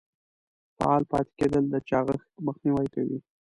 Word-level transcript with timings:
فعال 0.77 1.03
پاتې 1.11 1.31
کیدل 1.39 1.63
د 1.69 1.75
چاغښت 1.89 2.29
مخنیوی 2.47 2.87
کوي. 2.95 3.17